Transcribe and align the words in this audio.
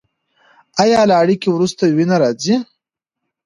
ایا 0.83 1.01
له 1.09 1.15
اړیکې 1.21 1.47
وروسته 1.51 1.83
وینه 1.85 2.15
راځي؟ 2.23 2.55